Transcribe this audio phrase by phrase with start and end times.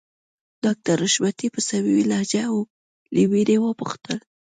[0.63, 2.43] ډاکټر حشمتي په صميمي لهجه
[3.13, 4.19] له مينې وپوښتل